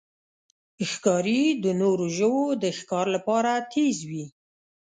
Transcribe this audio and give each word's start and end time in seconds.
ښکاري 0.91 1.41
د 1.63 1.65
نورو 1.81 2.05
ژوو 2.17 2.43
د 2.63 2.65
ښکار 2.77 3.07
لپاره 3.15 3.51
تیز 3.71 3.97
وي. 4.09 4.25